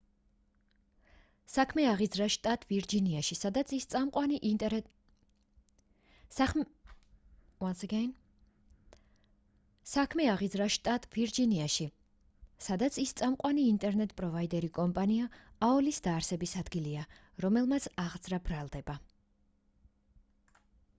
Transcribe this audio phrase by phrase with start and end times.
[1.55, 3.83] საქმე აღიძრა შტატ ვირჯინიაში სადაც იმ
[13.19, 15.29] წამყვანი ინტერნეტ პროვაიდერი კომპანია
[15.69, 17.05] aol-ის დაარსების ადგილია
[17.47, 18.97] რომელმაც აღძრა ბრალდება